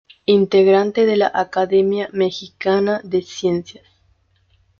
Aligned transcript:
Integrante 0.25 1.05
de 1.05 1.15
la 1.15 1.31
Academia 1.31 2.09
Mexicana 2.11 3.01
de 3.03 3.21
Ciencias. 3.21 3.85